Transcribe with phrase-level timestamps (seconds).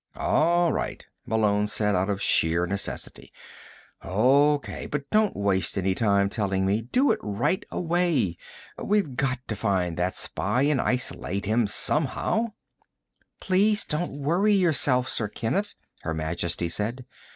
[0.15, 3.31] "All right," Malone said, out of sheer necessity.
[4.01, 4.87] "O.K.
[4.87, 6.81] But don't waste any time telling me.
[6.81, 8.37] Do it right away.
[8.83, 12.53] We've got to find that spy and isolate him somehow."
[13.39, 17.05] "Please don't worry yourself, Sir Kenneth," Her Majesty said.